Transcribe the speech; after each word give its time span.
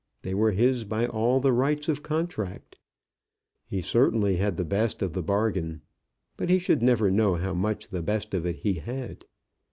They 0.23 0.33
were 0.33 0.49
his 0.49 0.83
by 0.83 1.05
all 1.05 1.39
the 1.39 1.53
rights 1.53 1.87
of 1.87 2.01
contract. 2.01 2.79
He 3.67 3.81
certainly 3.83 4.37
had 4.37 4.57
the 4.57 4.65
best 4.65 5.03
of 5.03 5.13
the 5.13 5.21
bargain, 5.21 5.81
but 6.37 6.49
he 6.49 6.57
should 6.57 6.81
never 6.81 7.11
know 7.11 7.35
how 7.35 7.53
much 7.53 7.89
the 7.89 8.01
best 8.01 8.33
of 8.33 8.43
it 8.47 8.55
he 8.55 8.73
had. 8.79 9.25